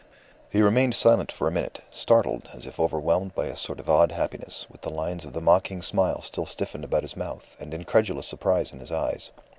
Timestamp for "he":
0.49-0.63